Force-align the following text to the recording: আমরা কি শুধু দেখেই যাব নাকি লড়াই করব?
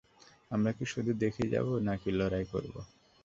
আমরা 0.51 0.71
কি 0.77 0.85
শুধু 0.85 1.11
দেখেই 1.21 1.49
যাব 1.49 1.67
নাকি 1.87 2.09
লড়াই 2.11 2.45
করব? 2.53 2.75